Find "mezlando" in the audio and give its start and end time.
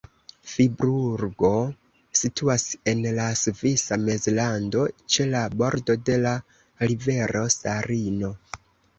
4.07-4.85